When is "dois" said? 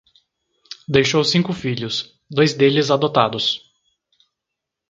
2.27-2.55